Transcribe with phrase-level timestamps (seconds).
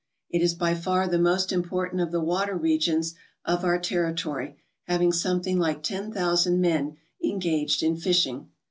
[0.31, 3.13] It is by far the most important of the water regions
[3.45, 8.49] of our territory, having something like ten thousand men engaged in fishing.